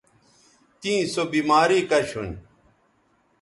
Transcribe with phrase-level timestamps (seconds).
[0.79, 2.29] تیں سو بیماری کش ھون